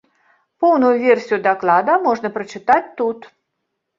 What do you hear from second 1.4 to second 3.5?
даклада можна прачытаць тут.